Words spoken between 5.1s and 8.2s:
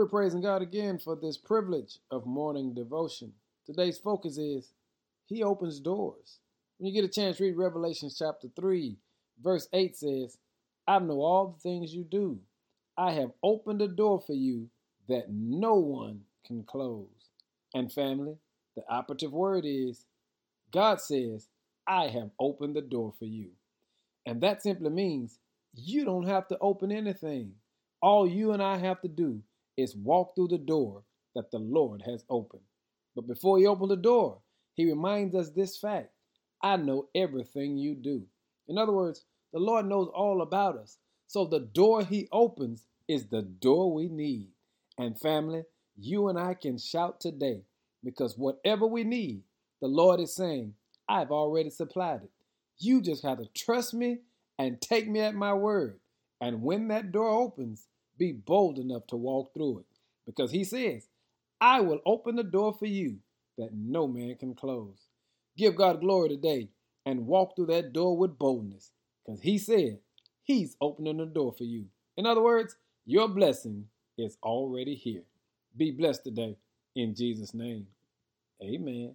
He opens doors. When you get a chance, read Revelation